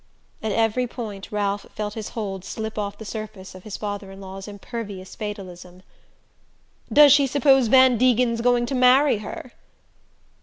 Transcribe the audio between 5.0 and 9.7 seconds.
fatalism. "Does she suppose Van Degen's going to marry her?"